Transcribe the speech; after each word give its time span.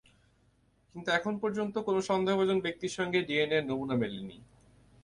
কিন্তু 0.95 1.09
এখন 1.11 1.33
পর্যন্ত 1.43 1.75
কোনো 1.87 1.99
সন্দেহভাজন 2.01 2.57
ব্যক্তির 2.61 2.95
সঙ্গেই 2.97 3.27
ডিএনএ 3.27 3.59
নমুনা 3.61 3.95
মেলানো 3.95 4.21
হয়নি। 4.21 4.37